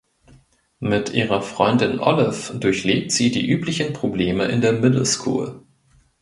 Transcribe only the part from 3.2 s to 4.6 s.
die üblichen Probleme in